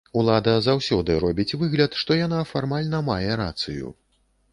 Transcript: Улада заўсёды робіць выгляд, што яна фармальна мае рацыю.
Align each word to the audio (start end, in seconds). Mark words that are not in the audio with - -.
Улада 0.19 0.53
заўсёды 0.67 1.17
робіць 1.23 1.57
выгляд, 1.63 1.97
што 2.03 2.17
яна 2.21 2.39
фармальна 2.53 3.03
мае 3.11 3.31
рацыю. 3.43 3.93